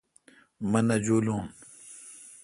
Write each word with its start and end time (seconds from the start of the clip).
مہ 0.69 0.79
نہ 0.87 0.95
جولوں 1.05 1.41